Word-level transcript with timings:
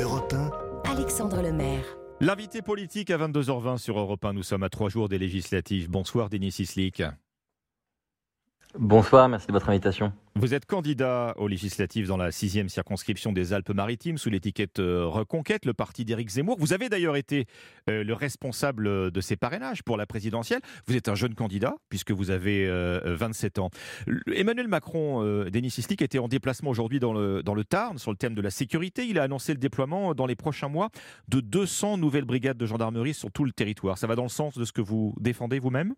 Europe 0.00 0.32
1, 0.32 0.90
Alexandre 0.90 1.42
Lemaire. 1.42 1.84
L'invité 2.20 2.62
politique 2.62 3.10
à 3.10 3.18
22h20 3.18 3.76
sur 3.76 3.98
Europe 3.98 4.24
1. 4.24 4.32
Nous 4.32 4.42
sommes 4.42 4.62
à 4.62 4.70
trois 4.70 4.88
jours 4.88 5.10
des 5.10 5.18
législatives. 5.18 5.90
Bonsoir 5.90 6.30
Denis 6.30 6.52
Sislik. 6.52 7.02
Bonsoir, 8.78 9.28
merci 9.28 9.48
de 9.48 9.52
votre 9.52 9.68
invitation. 9.68 10.12
Vous 10.36 10.54
êtes 10.54 10.64
candidat 10.64 11.34
aux 11.38 11.48
législatives 11.48 12.06
dans 12.06 12.16
la 12.16 12.30
sixième 12.30 12.68
circonscription 12.68 13.32
des 13.32 13.52
Alpes-Maritimes 13.52 14.16
sous 14.16 14.30
l'étiquette 14.30 14.78
euh, 14.78 15.06
Reconquête, 15.06 15.66
le 15.66 15.74
parti 15.74 16.04
d'Éric 16.04 16.28
Zemmour. 16.28 16.56
Vous 16.56 16.72
avez 16.72 16.88
d'ailleurs 16.88 17.16
été 17.16 17.46
euh, 17.88 18.04
le 18.04 18.14
responsable 18.14 19.10
de 19.10 19.20
ces 19.20 19.34
parrainages 19.34 19.82
pour 19.82 19.96
la 19.96 20.06
présidentielle. 20.06 20.60
Vous 20.86 20.94
êtes 20.94 21.08
un 21.08 21.16
jeune 21.16 21.34
candidat 21.34 21.74
puisque 21.88 22.12
vous 22.12 22.30
avez 22.30 22.68
27 23.04 23.58
euh, 23.58 23.62
ans. 23.62 23.70
Emmanuel 24.32 24.68
Macron, 24.68 25.24
Denis 25.50 25.70
Sislik, 25.70 26.00
était 26.00 26.20
en 26.20 26.28
déplacement 26.28 26.70
aujourd'hui 26.70 27.00
dans 27.00 27.12
le, 27.12 27.42
dans 27.42 27.54
le 27.54 27.64
Tarn 27.64 27.98
sur 27.98 28.12
le 28.12 28.16
thème 28.16 28.34
de 28.34 28.42
la 28.42 28.50
sécurité. 28.50 29.04
Il 29.04 29.18
a 29.18 29.24
annoncé 29.24 29.52
le 29.52 29.58
déploiement 29.58 30.14
dans 30.14 30.26
les 30.26 30.36
prochains 30.36 30.68
mois 30.68 30.90
de 31.26 31.40
200 31.40 31.98
nouvelles 31.98 32.24
brigades 32.24 32.56
de 32.56 32.66
gendarmerie 32.66 33.14
sur 33.14 33.32
tout 33.32 33.44
le 33.44 33.52
territoire. 33.52 33.98
Ça 33.98 34.06
va 34.06 34.14
dans 34.14 34.22
le 34.22 34.28
sens 34.28 34.56
de 34.56 34.64
ce 34.64 34.72
que 34.72 34.80
vous 34.80 35.16
défendez 35.18 35.58
vous-même? 35.58 35.94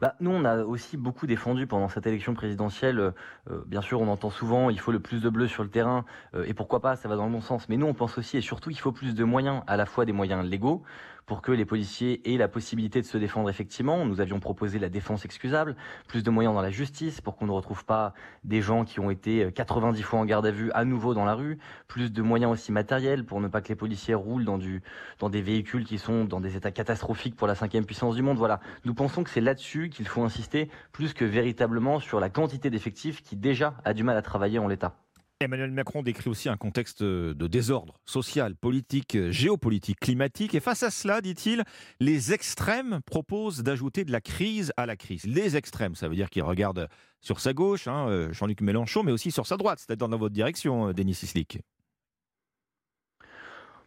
Bah, 0.00 0.14
nous, 0.20 0.30
on 0.30 0.44
a 0.44 0.64
aussi 0.64 0.96
beaucoup 0.96 1.26
défendu 1.26 1.66
pendant 1.66 1.88
cette 1.88 2.06
élection 2.06 2.34
présidentielle. 2.34 2.98
Euh, 2.98 3.10
euh, 3.50 3.62
bien 3.66 3.80
sûr, 3.80 4.00
on 4.00 4.08
entend 4.08 4.30
souvent 4.30 4.68
il 4.68 4.78
faut 4.78 4.92
le 4.92 5.00
plus 5.00 5.22
de 5.22 5.30
bleu 5.30 5.48
sur 5.48 5.62
le 5.62 5.70
terrain, 5.70 6.04
euh, 6.34 6.44
et 6.46 6.54
pourquoi 6.54 6.80
pas, 6.80 6.96
ça 6.96 7.08
va 7.08 7.16
dans 7.16 7.26
le 7.26 7.32
bon 7.32 7.40
sens. 7.40 7.68
Mais 7.68 7.76
nous, 7.76 7.86
on 7.86 7.94
pense 7.94 8.18
aussi 8.18 8.36
et 8.36 8.40
surtout 8.40 8.70
qu'il 8.70 8.80
faut 8.80 8.92
plus 8.92 9.14
de 9.14 9.24
moyens, 9.24 9.62
à 9.66 9.76
la 9.76 9.86
fois 9.86 10.04
des 10.04 10.12
moyens 10.12 10.44
légaux, 10.44 10.82
pour 11.26 11.42
que 11.42 11.52
les 11.52 11.64
policiers 11.64 12.32
aient 12.32 12.38
la 12.38 12.48
possibilité 12.48 13.00
de 13.00 13.06
se 13.06 13.18
défendre 13.18 13.50
effectivement. 13.50 14.06
Nous 14.06 14.20
avions 14.20 14.40
proposé 14.40 14.78
la 14.78 14.88
défense 14.88 15.24
excusable, 15.24 15.76
plus 16.06 16.22
de 16.22 16.30
moyens 16.30 16.54
dans 16.54 16.62
la 16.62 16.70
justice 16.70 17.20
pour 17.20 17.36
qu'on 17.36 17.46
ne 17.46 17.52
retrouve 17.52 17.84
pas 17.84 18.14
des 18.44 18.62
gens 18.62 18.84
qui 18.84 19.00
ont 19.00 19.10
été 19.10 19.50
90 19.52 20.02
fois 20.02 20.20
en 20.20 20.24
garde 20.24 20.46
à 20.46 20.52
vue 20.52 20.70
à 20.72 20.84
nouveau 20.84 21.14
dans 21.14 21.24
la 21.24 21.34
rue, 21.34 21.58
plus 21.88 22.12
de 22.12 22.22
moyens 22.22 22.52
aussi 22.52 22.72
matériels 22.72 23.24
pour 23.24 23.40
ne 23.40 23.48
pas 23.48 23.60
que 23.60 23.68
les 23.68 23.74
policiers 23.74 24.14
roulent 24.14 24.44
dans, 24.44 24.58
du, 24.58 24.82
dans 25.18 25.28
des 25.28 25.42
véhicules 25.42 25.84
qui 25.84 25.98
sont 25.98 26.24
dans 26.24 26.40
des 26.40 26.56
états 26.56 26.70
catastrophiques 26.70 27.36
pour 27.36 27.48
la 27.48 27.56
cinquième 27.56 27.84
puissance 27.84 28.14
du 28.14 28.22
monde. 28.22 28.38
Voilà, 28.38 28.60
nous 28.84 28.94
pensons 28.94 29.24
que 29.24 29.30
c'est 29.30 29.40
là-dessus 29.40 29.90
qu'il 29.90 30.06
faut 30.06 30.22
insister 30.22 30.70
plus 30.92 31.12
que 31.12 31.24
véritablement 31.24 31.98
sur 31.98 32.20
la 32.20 32.30
quantité 32.30 32.70
d'effectifs 32.70 33.22
qui 33.22 33.36
déjà 33.36 33.74
a 33.84 33.94
du 33.94 34.04
mal 34.04 34.16
à 34.16 34.22
travailler 34.22 34.58
en 34.58 34.68
l'état. 34.68 35.05
Emmanuel 35.40 35.70
Macron 35.70 36.02
décrit 36.02 36.30
aussi 36.30 36.48
un 36.48 36.56
contexte 36.56 37.02
de 37.02 37.46
désordre 37.46 38.00
social, 38.06 38.56
politique, 38.56 39.18
géopolitique, 39.30 40.00
climatique. 40.00 40.54
Et 40.54 40.60
face 40.60 40.82
à 40.82 40.90
cela, 40.90 41.20
dit-il, 41.20 41.62
les 42.00 42.32
extrêmes 42.32 43.00
proposent 43.04 43.62
d'ajouter 43.62 44.06
de 44.06 44.12
la 44.12 44.22
crise 44.22 44.72
à 44.78 44.86
la 44.86 44.96
crise. 44.96 45.26
Les 45.26 45.56
extrêmes, 45.56 45.94
ça 45.94 46.08
veut 46.08 46.14
dire 46.14 46.30
qu'il 46.30 46.42
regarde 46.42 46.88
sur 47.20 47.40
sa 47.40 47.52
gauche, 47.52 47.86
hein, 47.86 48.08
euh, 48.08 48.32
Jean-Luc 48.32 48.62
Mélenchon, 48.62 49.02
mais 49.02 49.12
aussi 49.12 49.30
sur 49.30 49.46
sa 49.46 49.58
droite, 49.58 49.78
c'est-à-dire 49.78 50.08
dans 50.08 50.16
votre 50.16 50.34
direction, 50.34 50.88
euh, 50.88 50.92
Denis 50.94 51.14
Sislik. 51.14 51.58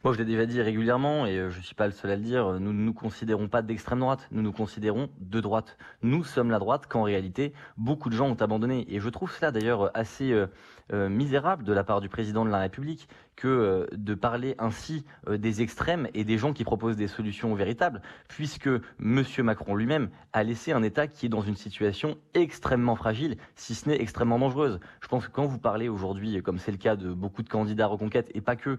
Moi, 0.05 0.14
je 0.14 0.19
l'ai 0.19 0.23
déjà 0.25 0.45
dit 0.45 0.61
régulièrement, 0.61 1.25
et 1.25 1.38
euh, 1.38 1.50
je 1.50 1.58
ne 1.58 1.64
suis 1.64 1.75
pas 1.75 1.86
le 1.86 1.92
seul 1.92 2.11
à 2.11 2.16
le 2.16 2.22
dire, 2.22 2.53
nous 2.61 2.72
ne 2.72 2.80
nous 2.80 2.94
considérons 2.94 3.50
pas 3.50 3.61
d'extrême 3.61 4.00
droite, 4.00 4.30
nous 4.31 4.42
nous 4.42 4.53
considérons 4.53 5.09
de 5.19 5.42
droite. 5.42 5.78
Nous 6.03 6.23
sommes 6.23 6.52
la 6.52 6.59
droite 6.59 6.88
qu'en 6.88 7.03
réalité, 7.03 7.53
beaucoup 7.75 8.09
de 8.09 8.16
gens 8.16 8.30
ont 8.30 8.42
abandonné. 8.42 8.86
Et 8.88 9.02
je 9.02 9.09
trouve 9.09 9.30
cela 9.30 9.52
d'ailleurs 9.52 9.92
assez 9.97 10.31
euh, 10.31 11.09
misérable 11.09 11.66
de 11.66 11.73
la 11.73 11.83
part 11.83 12.00
du 12.00 12.08
président 12.08 12.45
de 12.45 12.50
la 12.50 12.59
République 12.59 13.09
que 13.40 13.48
euh, 13.48 13.88
de 13.94 14.16
parler 14.16 14.56
ainsi 14.59 15.06
euh, 15.30 15.38
des 15.38 15.62
extrêmes 15.62 16.09
et 16.14 16.26
des 16.26 16.38
gens 16.38 16.52
qui 16.52 16.66
proposent 16.66 16.98
des 16.98 17.08
solutions 17.08 17.56
véritables, 17.56 18.02
puisque 18.28 18.68
M. 18.68 19.23
Macron 19.40 19.76
lui-même 19.76 20.09
a 20.34 20.44
laissé 20.44 20.73
un 20.73 20.84
État 20.84 21.08
qui 21.08 21.28
est 21.28 21.30
dans 21.30 21.42
une 21.42 21.56
situation 21.56 22.17
extrêmement 22.34 22.95
fragile, 22.95 23.38
si 23.56 23.76
ce 23.76 23.88
n'est 23.88 24.02
extrêmement 24.02 24.40
dangereuse. 24.40 24.82
Je 25.02 25.08
pense 25.08 25.26
que 25.26 25.32
quand 25.32 25.45
vous 25.45 25.58
parlez 25.58 25.88
aujourd'hui, 25.88 26.42
comme 26.44 26.58
c'est 26.58 26.72
le 26.72 26.78
cas 26.78 26.98
de 26.98 27.14
beaucoup 27.14 27.42
de 27.42 27.50
candidats 27.50 27.86
à 27.86 27.88
Reconquête, 27.88 28.30
et 28.34 28.42
pas 28.42 28.58
que, 28.58 28.78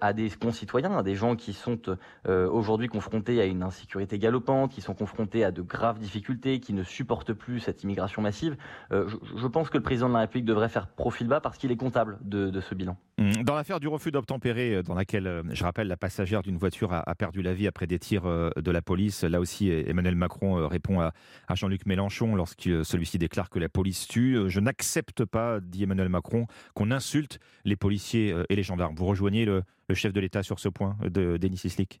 à 0.00 0.12
des 0.12 0.28
concitoyens, 0.30 0.96
à 0.98 1.02
des 1.02 1.14
gens 1.14 1.34
qui 1.36 1.52
sont 1.52 1.96
aujourd'hui 2.26 2.88
confrontés 2.88 3.40
à 3.40 3.44
une 3.46 3.62
insécurité 3.62 4.18
galopante, 4.18 4.72
qui 4.72 4.80
sont 4.80 4.94
confrontés 4.94 5.44
à 5.44 5.50
de 5.50 5.62
graves 5.62 5.98
difficultés, 5.98 6.60
qui 6.60 6.72
ne 6.72 6.82
supportent 6.82 7.32
plus 7.32 7.60
cette 7.60 7.82
immigration 7.82 8.22
massive, 8.22 8.56
je, 8.90 9.46
pense 9.46 9.70
que 9.70 9.78
le 9.78 9.82
président 9.82 10.08
de 10.08 10.14
la 10.14 10.20
République 10.20 10.44
devrait 10.44 10.68
faire 10.68 10.88
profil 10.88 11.26
bas 11.26 11.40
parce 11.40 11.58
qu'il 11.58 11.72
est 11.72 11.76
comptable 11.76 12.18
de, 12.22 12.60
ce 12.60 12.74
bilan. 12.74 12.96
Mmh. 13.18 13.42
Dans 13.42 13.54
l'affaire 13.54 13.80
du 13.80 13.88
refus 13.94 14.10
d'obtempérer, 14.10 14.74
euh, 14.74 14.82
dans 14.82 14.94
laquelle, 14.94 15.26
euh, 15.26 15.42
je 15.50 15.64
rappelle, 15.64 15.88
la 15.88 15.96
passagère 15.96 16.42
d'une 16.42 16.56
voiture 16.56 16.92
a, 16.92 17.14
perdu 17.14 17.42
la 17.42 17.54
vie 17.54 17.66
après 17.66 17.86
des 17.86 17.98
tirs 17.98 18.26
euh, 18.26 18.50
de 18.56 18.70
la 18.70 18.82
police, 18.82 19.24
là 19.24 19.40
aussi, 19.40 19.70
Emmanuel 19.70 20.16
Macron 20.16 20.68
répond 20.68 21.00
à, 21.00 21.12
Jean-Luc 21.54 21.86
Mélenchon 21.86 22.34
lorsque 22.34 22.62
celui-ci 22.62 23.18
déclare 23.18 23.48
que 23.48 23.58
la 23.58 23.68
police 23.68 24.08
tue. 24.08 24.38
Je 24.48 24.60
n'accepte 24.60 25.24
pas, 25.24 25.60
dit 25.60 25.84
Emmanuel 25.84 26.08
Macron, 26.08 26.46
qu'on 26.74 26.90
insulte 26.90 27.38
les 27.64 27.76
policiers 27.76 28.34
et 28.48 28.56
les 28.56 28.62
gendarmes. 28.62 28.96
Vous 28.96 29.06
rejoignez 29.06 29.44
le, 29.44 29.62
chef 29.94 30.12
de 30.12 30.20
l'État 30.20 30.42
sur 30.42 30.58
ce 30.58 30.68
point, 30.68 30.96
de 31.04 31.36
Denis 31.36 31.58
Sislik? 31.58 32.00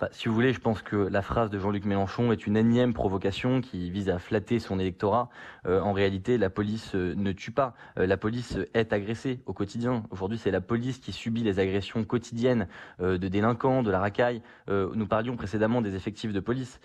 Bah, 0.00 0.08
si 0.12 0.28
vous 0.28 0.34
voulez, 0.34 0.52
je 0.52 0.60
pense 0.60 0.80
que 0.80 0.94
la 0.94 1.22
phrase 1.22 1.50
de 1.50 1.58
Jean-Luc 1.58 1.84
Mélenchon 1.84 2.30
est 2.30 2.46
une 2.46 2.56
énième 2.56 2.94
provocation 2.94 3.60
qui 3.60 3.90
vise 3.90 4.08
à 4.10 4.20
flatter 4.20 4.60
son 4.60 4.78
électorat. 4.78 5.28
Euh, 5.66 5.80
en 5.80 5.92
réalité, 5.92 6.38
la 6.38 6.50
police 6.50 6.94
euh, 6.94 7.14
ne 7.16 7.32
tue 7.32 7.50
pas. 7.50 7.74
Euh, 7.98 8.06
la 8.06 8.16
police 8.16 8.58
est 8.74 8.92
agressée 8.92 9.40
au 9.46 9.52
quotidien. 9.52 10.04
Aujourd'hui, 10.10 10.38
c'est 10.38 10.52
la 10.52 10.60
police 10.60 10.98
qui 10.98 11.10
subit 11.10 11.42
les 11.42 11.58
agressions 11.58 12.04
quotidiennes 12.04 12.68
de 13.00 13.16
délinquants, 13.16 13.82
de 13.82 13.90
la 13.90 13.98
racaille. 13.98 14.42
nous 14.68 15.06
parlions 15.06 15.36
précédemment 15.36 15.82
des 15.82 15.94
effectifs 15.94 16.32
de 16.32 16.40
police. 16.40 16.80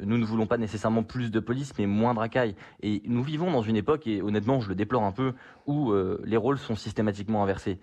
nous 0.00 0.18
ne 0.18 0.24
voulons 0.24 0.46
pas 0.46 0.56
nécessairement 0.56 1.02
plus 1.02 1.30
de 1.30 1.40
police, 1.40 1.72
mais 1.78 1.86
moins 1.86 2.14
de 2.14 2.18
racaille. 2.18 2.54
Et 2.82 3.02
nous 3.06 3.22
vivons 3.22 3.50
dans 3.50 3.62
une 3.62 3.76
époque, 3.76 4.06
et 4.06 4.22
honnêtement, 4.22 4.60
je 4.60 4.68
le 4.68 4.74
déplore 4.74 5.04
un 5.04 5.12
peu, 5.12 5.32
où 5.66 5.92
les 6.24 6.36
rôles 6.36 6.58
sont 6.58 6.76
systématiquement 6.76 7.42
inversés. 7.42 7.78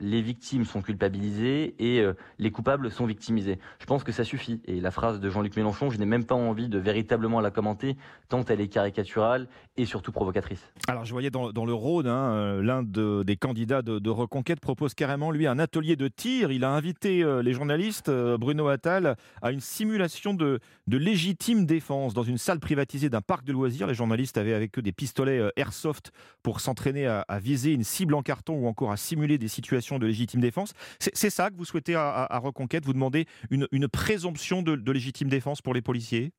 les 0.00 0.22
victimes 0.22 0.64
sont 0.64 0.82
culpabilisées 0.82 1.74
et 1.78 2.04
les 2.38 2.50
coupables 2.50 2.90
sont 2.90 3.06
victimisés. 3.06 3.58
Je 3.78 3.86
pense 3.86 4.04
que 4.04 4.12
ça 4.20 4.24
suffit. 4.24 4.60
Et 4.66 4.80
la 4.80 4.90
phrase 4.90 5.18
de 5.18 5.30
Jean-Luc 5.30 5.56
Mélenchon, 5.56 5.88
je 5.88 5.98
n'ai 5.98 6.04
même 6.04 6.26
pas 6.26 6.34
envie 6.34 6.68
de 6.68 6.78
véritablement 6.78 7.40
la 7.40 7.50
commenter, 7.50 7.96
tant 8.28 8.44
elle 8.44 8.60
est 8.60 8.68
caricaturale 8.68 9.48
et 9.78 9.86
surtout 9.86 10.12
provocatrice. 10.12 10.60
Alors 10.88 11.06
je 11.06 11.12
voyais 11.12 11.30
dans, 11.30 11.64
le 11.64 11.72
Rhône, 11.72 12.06
hein, 12.06 12.32
euh, 12.32 12.62
l'un 12.62 12.82
des 12.82 13.36
candidats 13.36 13.80
de, 13.80 14.10
Reconquête 14.10 14.60
propose 14.60 14.92
carrément, 14.92 15.30
lui, 15.30 15.46
un 15.46 15.58
atelier 15.58 15.96
de 15.96 16.08
tir. 16.08 16.50
Il 16.50 16.64
a 16.64 16.70
invité 16.70 17.22
euh, 17.22 17.42
les 17.42 17.54
journalistes, 17.54 18.10
euh, 18.10 18.36
Bruno 18.36 18.68
Attal, 18.68 19.16
à 19.40 19.52
une 19.52 19.60
simulation 19.60 20.34
de, 20.34 20.60
légitime 20.86 21.64
défense 21.64 22.12
dans 22.12 22.24
une 22.24 22.36
salle 22.36 22.60
privatisée 22.60 23.08
d'un 23.08 23.22
parc 23.22 23.44
de 23.44 23.52
loisirs. 23.52 23.86
Les 23.86 23.94
journalistes 23.94 24.36
avaient 24.36 24.52
avec 24.52 24.78
eux 24.78 24.82
des 24.82 24.92
pistolets 24.92 25.50
airsoft 25.56 26.12
pour 26.42 26.60
s'entraîner 26.60 27.06
à, 27.06 27.24
viser 27.40 27.72
une 27.72 27.84
cible 27.84 28.14
en 28.14 28.22
carton 28.22 28.54
ou 28.54 28.66
encore 28.66 28.92
à 28.92 28.98
simuler 28.98 29.38
des 29.38 29.48
situations 29.48 29.98
de 29.98 30.06
légitime 30.06 30.40
défense. 30.40 30.74
C'est 30.98 31.30
ça 31.30 31.48
que 31.48 31.56
vous 31.56 31.64
souhaitez 31.64 31.94
à, 31.94 32.38
Reconquête? 32.42 32.84
Vous 32.84 32.92
demandez 32.92 33.26
une, 33.50 33.66
une 33.72 33.88
présomption 34.10 34.60
de, 34.62 34.90
légitime 34.90 35.28
défense 35.28 35.62
pour 35.62 35.72
les 35.72 35.82
policiers? 35.82 36.32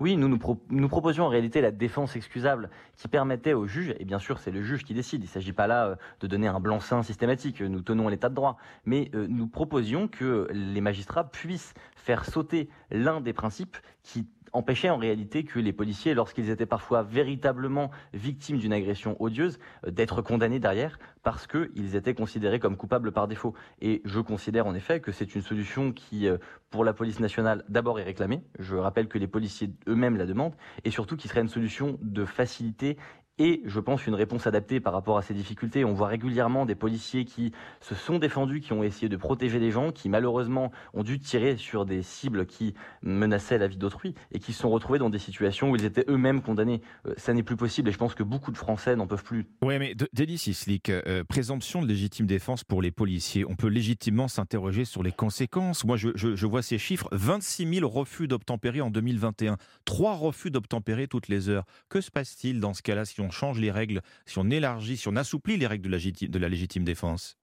Oui, 0.00 0.16
nous, 0.16 0.26
nous, 0.26 0.88
proposions 0.88 1.26
en 1.26 1.28
réalité 1.28 1.60
la 1.60 1.70
défense 1.70 2.16
excusable 2.16 2.70
qui 2.96 3.06
permettait 3.06 3.52
au 3.52 3.64
juge, 3.68 3.94
et 4.00 4.04
bien 4.04 4.18
sûr 4.18 4.40
c'est 4.40 4.50
le 4.50 4.62
juge 4.62 4.82
qui 4.82 4.94
décide, 4.94 5.22
il 5.22 5.26
ne 5.26 5.30
s'agit 5.30 5.52
pas 5.52 5.68
là 5.68 5.86
euh, 5.86 5.96
de 6.18 6.26
donner 6.26 6.48
un 6.48 6.58
blanc-seing 6.58 7.04
systématique, 7.04 7.60
nous 7.60 7.82
tenons 7.82 8.08
l'état 8.08 8.28
de 8.28 8.34
droit, 8.34 8.56
mais 8.84 9.12
euh, 9.14 9.28
nous 9.28 9.46
proposions 9.46 10.08
que 10.08 10.48
les 10.50 10.80
magistrats 10.80 11.30
puissent 11.30 11.72
faire 11.94 12.24
sauter 12.24 12.68
l'un 12.90 13.20
des 13.20 13.32
principes 13.32 13.76
qui 14.02 14.26
empêchait 14.52 14.90
en 14.90 14.96
réalité 14.96 15.44
que 15.44 15.58
les 15.58 15.72
policiers, 15.72 16.14
lorsqu'ils 16.14 16.50
étaient 16.50 16.66
parfois 16.66 17.02
véritablement 17.02 17.90
victimes 18.14 18.58
d'une 18.58 18.72
agression 18.72 19.16
odieuse, 19.20 19.58
euh, 19.86 19.90
d'être 19.90 20.22
condamnés 20.22 20.58
derrière 20.58 20.98
parce 21.22 21.46
qu'ils 21.46 21.96
étaient 21.96 22.14
considérés 22.14 22.58
comme 22.58 22.76
coupables 22.76 23.12
par 23.12 23.28
défaut. 23.28 23.54
Et 23.80 24.00
je 24.04 24.20
considère 24.20 24.66
en 24.66 24.74
effet 24.74 25.00
que 25.00 25.12
c'est 25.12 25.34
une 25.34 25.42
solution 25.42 25.92
qui, 25.92 26.26
euh, 26.26 26.38
pour 26.70 26.84
la 26.84 26.92
police 26.92 27.20
nationale, 27.20 27.64
d'abord 27.68 28.00
est 28.00 28.04
réclamée. 28.04 28.42
Je 28.58 28.76
rappelle 28.76 29.08
que 29.08 29.18
les 29.18 29.26
policiers 29.26 29.70
eux-mêmes 29.88 30.16
la 30.16 30.26
demandent 30.26 30.54
et 30.84 30.90
surtout 30.90 31.16
qui 31.16 31.28
serait 31.28 31.40
une 31.40 31.48
solution 31.48 31.98
de 32.02 32.24
facilité 32.24 32.96
et 33.38 33.62
je 33.64 33.80
pense 33.80 34.06
une 34.06 34.14
réponse 34.14 34.46
adaptée 34.46 34.80
par 34.80 34.92
rapport 34.92 35.18
à 35.18 35.22
ces 35.22 35.34
difficultés. 35.34 35.84
On 35.84 35.94
voit 35.94 36.08
régulièrement 36.08 36.66
des 36.66 36.74
policiers 36.74 37.24
qui 37.24 37.52
se 37.80 37.94
sont 37.94 38.18
défendus, 38.18 38.60
qui 38.60 38.72
ont 38.72 38.82
essayé 38.82 39.08
de 39.08 39.16
protéger 39.16 39.60
des 39.60 39.70
gens, 39.70 39.92
qui 39.92 40.08
malheureusement 40.08 40.72
ont 40.94 41.02
dû 41.02 41.18
tirer 41.18 41.56
sur 41.56 41.86
des 41.86 42.02
cibles 42.02 42.46
qui 42.46 42.74
menaçaient 43.02 43.58
la 43.58 43.68
vie 43.68 43.76
d'autrui 43.76 44.14
et 44.32 44.38
qui 44.38 44.52
se 44.52 44.60
sont 44.60 44.70
retrouvés 44.70 44.98
dans 44.98 45.10
des 45.10 45.18
situations 45.18 45.70
où 45.70 45.76
ils 45.76 45.84
étaient 45.84 46.04
eux-mêmes 46.08 46.42
condamnés. 46.42 46.82
Euh, 47.06 47.14
ça 47.16 47.32
n'est 47.32 47.42
plus 47.42 47.56
possible 47.56 47.88
et 47.88 47.92
je 47.92 47.98
pense 47.98 48.14
que 48.14 48.22
beaucoup 48.22 48.50
de 48.50 48.56
Français 48.56 48.96
n'en 48.96 49.06
peuvent 49.06 49.24
plus. 49.24 49.46
Oui, 49.62 49.78
mais 49.78 49.94
Denis 50.12 50.38
Sislik, 50.38 50.90
euh, 50.90 51.24
présomption 51.24 51.82
de 51.82 51.86
légitime 51.86 52.26
défense 52.26 52.64
pour 52.64 52.82
les 52.82 52.90
policiers, 52.90 53.44
on 53.44 53.54
peut 53.54 53.68
légitimement 53.68 54.28
s'interroger 54.28 54.84
sur 54.84 55.02
les 55.02 55.12
conséquences. 55.12 55.84
Moi, 55.84 55.96
je, 55.96 56.10
je 56.14 56.46
vois 56.46 56.62
ces 56.62 56.78
chiffres 56.78 57.08
26 57.12 57.74
000 57.74 57.88
refus 57.88 58.28
d'obtempérer 58.28 58.80
en 58.80 58.90
2021, 58.90 59.56
trois 59.84 60.14
refus 60.14 60.50
d'obtempérer 60.50 61.06
toutes 61.06 61.28
les 61.28 61.48
heures. 61.48 61.64
Que 61.88 62.00
se 62.00 62.10
passe-t-il 62.10 62.60
dans 62.60 62.74
ce 62.74 62.82
cas-là 62.82 63.04
si 63.04 63.20
on 63.20 63.27
on 63.28 63.30
change 63.30 63.58
les 63.58 63.70
règles, 63.70 64.00
si 64.24 64.38
on 64.38 64.48
élargit, 64.50 64.96
si 64.96 65.08
on 65.08 65.16
assouplit 65.16 65.58
les 65.58 65.66
règles 65.66 65.84
de 65.84 66.38
la, 66.38 66.48
légitime 66.48 66.84
défense? 66.84 67.36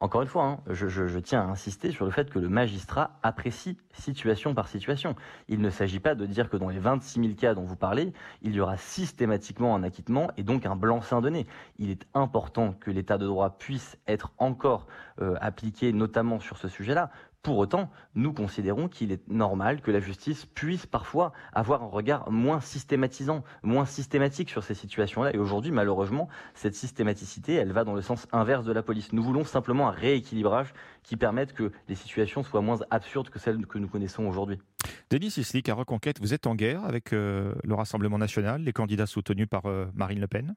Encore 0.00 0.22
une 0.22 0.28
fois, 0.28 0.44
hein, 0.44 0.60
je, 0.68 1.18
tiens 1.18 1.40
à 1.40 1.44
insister 1.44 1.90
sur 1.90 2.04
le 2.04 2.10
fait 2.10 2.28
que 2.28 2.38
le 2.38 2.48
magistrat 2.48 3.18
apprécie 3.22 3.78
situation 3.92 4.54
par 4.54 4.68
situation. 4.68 5.16
Il 5.48 5.60
ne 5.60 5.70
s'agit 5.70 6.00
pas 6.00 6.14
de 6.14 6.26
dire 6.26 6.50
que 6.50 6.56
dans 6.56 6.68
les 6.68 6.78
26 6.78 7.20
000 7.20 7.34
cas 7.34 7.54
dont 7.54 7.64
vous 7.64 7.76
parlez, 7.76 8.12
il 8.42 8.54
y 8.54 8.60
aura 8.60 8.76
systématiquement 8.76 9.74
un 9.74 9.82
acquittement 9.82 10.30
et 10.36 10.42
donc 10.42 10.66
un 10.66 10.76
blanc-seing 10.76 11.22
donné. 11.22 11.46
Il 11.78 11.90
est 11.90 12.06
important 12.12 12.72
que 12.74 12.90
l'état 12.90 13.18
de 13.18 13.26
droit 13.26 13.56
puisse 13.58 13.96
être 14.06 14.32
encore 14.38 14.86
euh, 15.22 15.36
appliqué, 15.40 15.92
notamment 15.92 16.38
sur 16.38 16.58
ce 16.58 16.68
sujet-là. 16.68 17.10
Pour 17.44 17.58
autant, 17.58 17.90
nous 18.14 18.32
considérons 18.32 18.88
qu'il 18.88 19.12
est 19.12 19.28
normal 19.28 19.82
que 19.82 19.90
la 19.90 20.00
justice 20.00 20.46
puisse 20.46 20.86
parfois 20.86 21.34
avoir 21.52 21.82
un 21.82 21.88
regard 21.88 22.30
moins 22.30 22.58
systématisant, 22.58 23.44
moins 23.62 23.84
systématique 23.84 24.48
sur 24.48 24.64
ces 24.64 24.72
situations-là. 24.72 25.34
Et 25.34 25.38
aujourd'hui, 25.38 25.70
malheureusement, 25.70 26.30
cette 26.54 26.74
systématicité, 26.74 27.52
elle 27.52 27.72
va 27.72 27.84
dans 27.84 27.92
le 27.92 28.00
sens 28.00 28.26
inverse 28.32 28.64
de 28.64 28.72
la 28.72 28.82
police. 28.82 29.12
Nous 29.12 29.22
voulons 29.22 29.44
simplement 29.44 29.88
un 29.88 29.90
rééquilibrage 29.90 30.72
qui 31.02 31.18
permette 31.18 31.52
que 31.52 31.70
les 31.86 31.96
situations 31.96 32.42
soient 32.42 32.62
moins 32.62 32.78
absurdes 32.88 33.28
que 33.28 33.38
celles 33.38 33.66
que 33.66 33.76
nous 33.76 33.88
connaissons 33.88 34.24
aujourd'hui. 34.24 34.58
Denis 35.10 35.30
Sislik, 35.30 35.68
à 35.68 35.74
Reconquête, 35.74 36.20
vous 36.20 36.32
êtes 36.32 36.46
en 36.46 36.54
guerre 36.54 36.82
avec 36.82 37.12
euh, 37.12 37.54
le 37.62 37.74
Rassemblement 37.74 38.16
national, 38.16 38.62
les 38.62 38.72
candidats 38.72 39.04
soutenus 39.04 39.48
par 39.50 39.66
euh, 39.66 39.84
Marine 39.94 40.20
Le 40.20 40.28
Pen 40.28 40.54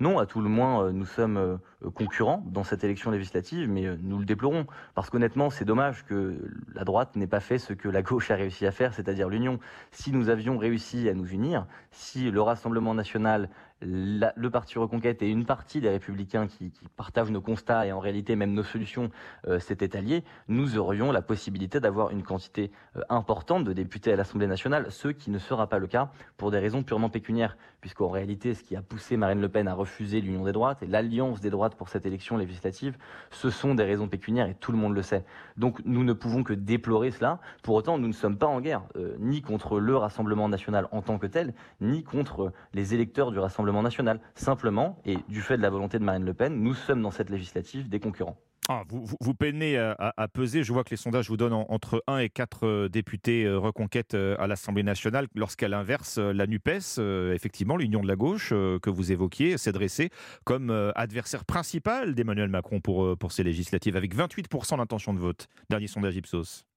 non, 0.00 0.18
à 0.18 0.24
tout 0.24 0.40
le 0.40 0.48
moins, 0.48 0.86
euh, 0.86 0.92
nous 0.92 1.04
sommes 1.04 1.36
euh, 1.36 1.58
concurrents 1.94 2.42
dans 2.46 2.64
cette 2.64 2.82
élection 2.84 3.10
législative, 3.10 3.68
mais 3.68 3.84
euh, 3.84 3.96
nous 4.02 4.18
le 4.18 4.24
déplorons. 4.24 4.66
Parce 4.94 5.10
qu'honnêtement, 5.10 5.50
c'est 5.50 5.66
dommage 5.66 6.06
que 6.06 6.38
la 6.74 6.84
droite 6.84 7.16
n'ait 7.16 7.26
pas 7.26 7.40
fait 7.40 7.58
ce 7.58 7.74
que 7.74 7.86
la 7.86 8.00
gauche 8.00 8.30
a 8.30 8.34
réussi 8.34 8.64
à 8.64 8.72
faire, 8.72 8.94
c'est-à-dire 8.94 9.28
l'union. 9.28 9.60
Si 9.90 10.10
nous 10.10 10.30
avions 10.30 10.56
réussi 10.56 11.06
à 11.10 11.14
nous 11.14 11.26
unir, 11.26 11.66
si 11.90 12.30
le 12.30 12.40
Rassemblement 12.40 12.94
national 12.94 13.50
le 13.82 14.48
parti 14.48 14.78
Reconquête 14.78 15.22
et 15.22 15.28
une 15.28 15.46
partie 15.46 15.80
des 15.80 15.88
républicains 15.88 16.46
qui, 16.46 16.72
partagent 16.96 17.30
nos 17.30 17.40
constats 17.40 17.86
et 17.86 17.92
en 17.92 17.98
réalité 17.98 18.36
même 18.36 18.52
nos 18.52 18.62
solutions 18.62 19.10
euh, 19.46 19.58
s'étaient 19.58 19.96
alliés, 19.96 20.22
nous 20.48 20.76
aurions 20.76 21.12
la 21.12 21.22
possibilité 21.22 21.80
d'avoir 21.80 22.10
une 22.10 22.22
quantité 22.22 22.70
euh, 22.96 23.00
importante 23.08 23.64
de 23.64 23.72
députés 23.72 24.12
à 24.12 24.16
l'Assemblée 24.16 24.46
nationale, 24.46 24.86
ce 24.90 25.08
qui 25.08 25.30
ne 25.30 25.38
sera 25.38 25.66
pas 25.66 25.78
le 25.78 25.86
cas 25.86 26.10
pour 26.36 26.50
des 26.50 26.58
raisons 26.58 26.82
purement 26.82 27.08
pécuniaires, 27.08 27.56
puisqu'en 27.80 28.08
réalité 28.08 28.54
ce 28.54 28.62
qui 28.62 28.76
a 28.76 28.82
poussé 28.82 29.16
Marine 29.16 29.40
Le 29.40 29.48
Pen 29.48 29.66
à 29.66 29.74
refuser 29.74 30.20
l'union 30.20 30.44
des 30.44 30.52
droites 30.52 30.82
et 30.82 30.86
l'alliance 30.86 31.40
des 31.40 31.50
droites 31.50 31.74
pour 31.74 31.88
cette 31.88 32.06
élection 32.06 32.36
législative, 32.36 32.96
ce 33.30 33.50
sont 33.50 33.74
des 33.74 33.84
raisons 33.84 34.08
pécuniaires 34.08 34.48
et 34.48 34.54
tout 34.54 34.72
le 34.72 34.78
monde 34.78 34.94
le 34.94 35.02
sait. 35.02 35.24
Donc 35.56 35.80
nous 35.84 36.04
ne 36.04 36.12
pouvons 36.12 36.42
que 36.42 36.52
déplorer 36.52 37.10
cela. 37.10 37.40
Pour 37.62 37.74
autant, 37.74 37.98
nous 37.98 38.08
ne 38.08 38.12
sommes 38.12 38.36
pas 38.36 38.46
en 38.46 38.60
guerre, 38.60 38.82
euh, 38.96 39.16
ni 39.18 39.42
contre 39.42 39.80
le 39.80 39.96
Rassemblement 39.96 40.48
national 40.48 40.88
en 40.92 41.02
tant 41.02 41.18
que 41.18 41.26
tel, 41.26 41.54
ni 41.80 42.02
contre 42.02 42.52
les 42.74 42.94
électeurs 42.94 43.30
du 43.30 43.38
Rassemblement 43.38 43.69
national. 43.82 44.20
Simplement, 44.34 44.98
et 45.04 45.18
du 45.28 45.40
fait 45.40 45.56
de 45.56 45.62
la 45.62 45.70
volonté 45.70 45.98
de 45.98 46.04
Marine 46.04 46.24
Le 46.24 46.34
Pen, 46.34 46.62
nous 46.62 46.74
sommes 46.74 47.02
dans 47.02 47.10
cette 47.10 47.30
législative 47.30 47.88
des 47.88 48.00
concurrents. 48.00 48.36
Ah, 48.72 48.84
vous, 48.88 49.34
peinez 49.34 49.76
à, 49.78 50.28
peser. 50.32 50.62
Je 50.62 50.72
vois 50.72 50.84
que 50.84 50.90
les 50.90 50.96
sondages 50.96 51.28
vous 51.28 51.36
donnent 51.36 51.54
entre 51.54 52.04
1 52.06 52.18
et 52.18 52.28
4 52.28 52.66
euh, 52.66 52.88
députés 52.88 53.44
euh, 53.44 53.58
reconquête 53.58 54.14
euh, 54.14 54.36
à 54.38 54.46
l'Assemblée 54.46 54.84
nationale. 54.84 55.26
Lorsqu'à 55.34 55.66
l'inverse, 55.66 56.18
la 56.18 56.46
NUPES, 56.46 57.00
effectivement, 57.34 57.76
l'union 57.76 58.00
de 58.00 58.06
la 58.06 58.14
gauche 58.14 58.50
que 58.50 58.88
vous 58.88 59.10
évoquiez, 59.10 59.58
s'est 59.58 59.72
dressée 59.72 60.10
comme 60.44 60.70
adversaire 60.94 61.44
principal 61.44 62.14
d'Emmanuel 62.14 62.48
Macron 62.48 62.80
pour, 62.80 63.18
pour 63.18 63.32
ces 63.32 63.42
législatives, 63.42 63.96
avec 63.96 64.14
28% 64.14 64.76
d'intention 64.76 65.14
de 65.14 65.18
vote. 65.18 65.48
Dernier 65.68 65.88
sondage 65.88 66.14
Ipsos. 66.14 66.69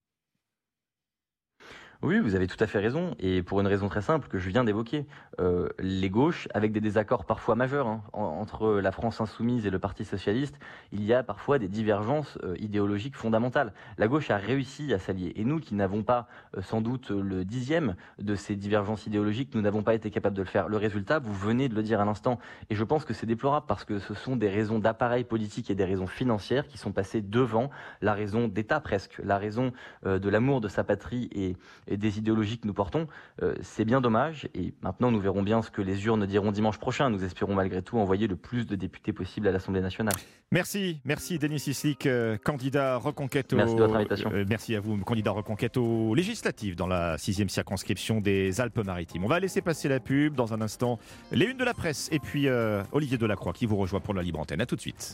Oui, 2.04 2.20
vous 2.20 2.36
avez 2.36 2.48
tout 2.48 2.62
à 2.62 2.68
fait 2.68 2.80
raison, 2.80 3.16
et 3.18 3.42
pour 3.44 3.62
une 3.62 3.68
raison 3.68 3.88
très 3.88 4.02
simple 4.02 4.28
que 4.28 4.38
je 4.38 4.50
viens 4.50 4.66
d'évoquer. 4.66 5.06
Euh, 5.40 5.70
les 5.80 6.10
gauches, 6.10 6.50
avec 6.54 6.74
des 6.74 6.82
désaccords 6.82 7.24
parfois 7.24 7.56
majeurs 7.56 7.88
hein, 7.88 8.04
entre 8.12 8.74
la 8.82 8.92
France 8.92 9.22
insoumise 9.22 9.66
et 9.66 9.70
le 9.70 9.80
Parti 9.80 10.04
socialiste, 10.04 10.60
il 10.92 11.02
y 11.06 11.14
a 11.14 11.24
parfois 11.24 11.60
des 11.60 11.70
divergences 11.70 12.38
euh, 12.44 12.56
idéologiques 12.60 13.16
fondamentales. 13.16 13.72
La 13.98 14.10
gauche 14.10 14.32
a 14.32 14.36
réussi 14.36 14.94
à 14.94 15.00
s'allier, 15.00 15.32
et 15.38 15.46
nous 15.46 15.62
qui 15.62 15.76
n'avons 15.76 16.04
pas 16.04 16.28
euh, 16.58 16.62
sans 16.62 16.82
doute 16.82 17.10
le 17.10 17.46
dixième 17.46 17.96
de 18.20 18.36
ces 18.36 18.58
divergences 18.58 19.08
idéologiques, 19.08 19.56
nous 19.56 19.62
n'avons 19.62 19.82
pas 19.82 19.94
été 19.94 20.12
capables 20.12 20.36
de 20.36 20.42
le 20.42 20.48
faire. 20.50 20.68
Le 20.68 20.76
résultat, 20.76 21.20
vous 21.20 21.34
venez 21.34 21.70
de 21.70 21.74
le 21.74 21.84
dire 21.84 22.02
à 22.02 22.06
l'instant, 22.06 22.38
et 22.70 22.76
je 22.76 22.84
pense 22.84 23.06
que 23.06 23.14
c'est 23.14 23.28
déplorable 23.28 23.66
parce 23.66 23.86
que 23.86 24.00
ce 24.00 24.14
sont 24.14 24.36
des 24.36 24.50
raisons 24.50 24.78
d'appareil 24.78 25.24
politique 25.24 25.72
et 25.72 25.76
des 25.76 25.86
raisons 25.86 26.08
financières 26.08 26.68
qui 26.68 26.78
sont 26.78 26.92
passées 26.92 27.22
devant 27.22 27.70
la 28.02 28.14
raison 28.14 28.50
d'État 28.50 28.82
presque, 28.82 29.22
la 29.24 29.38
raison 29.38 29.72
de 30.06 30.30
l'amour 30.30 30.60
de 30.60 30.68
sa 30.68 30.84
patrie 30.84 31.30
et 31.32 31.56
des 31.98 32.18
idéologies 32.18 32.60
que 32.60 32.68
nous 32.68 32.74
portons. 32.74 33.08
Euh, 33.42 33.56
c'est 33.62 33.86
bien 33.86 34.02
dommage. 34.02 34.48
Et 34.54 34.74
maintenant, 34.82 35.12
nous 35.12 35.20
verrons 35.20 35.44
bien 35.44 35.62
ce 35.62 35.70
que 35.70 35.82
les 35.82 36.06
urnes 36.06 36.26
diront 36.26 36.52
dimanche 36.52 36.78
prochain. 36.78 37.10
Nous 37.10 37.24
espérons 37.24 37.56
malgré 37.56 37.82
tout 37.82 37.98
envoyer 37.98 38.28
le 38.28 38.36
plus 38.36 38.66
de 38.66 38.76
députés 38.76 39.14
possible 39.14 39.48
à 39.48 39.52
l'Assemblée 39.52 39.82
nationale. 39.82 40.14
Merci, 40.52 41.02
merci 41.04 41.40
Denis 41.40 41.60
Sislik, 41.60 42.06
euh, 42.06 42.38
candidat 42.38 42.98
reconquête. 42.98 43.54
Merci 43.54 43.76
de 43.76 43.80
votre 43.82 43.96
invitation. 43.96 44.32
Euh, 44.34 44.46
merci 44.48 44.76
à 44.76 44.80
vous, 44.80 44.98
candidat 44.98 45.32
reconquête 45.32 45.78
aux 45.78 46.14
législatives 46.14 46.76
dans 46.76 46.88
la 46.88 47.18
sixième 47.18 47.50
circonscription 47.50 48.22
des 48.22 48.62
Alpes-Maritimes. 48.62 49.24
On 49.24 49.28
va 49.28 49.40
laisser 49.40 49.62
passer 49.62 49.90
la 49.90 50.00
pub 50.00 50.36
dans 50.36 50.54
un 50.54 50.62
instant. 50.62 51.00
Les 51.32 51.46
unes 51.46 51.58
de 51.58 51.64
la 51.64 51.74
presse 51.74 52.08
et 52.12 52.20
puis 52.20 52.48
Olivier 52.92 53.18
Delacroix 53.18 53.54
qui 53.54 53.66
vous 53.66 53.78
rejoint 53.78 54.00
pour 54.00 54.14
la 54.14 54.22
libre 54.22 54.40
antenne. 54.40 54.62
À 54.62 54.66
tout 54.66 54.76
de 54.76 54.82
suite. 54.82 55.12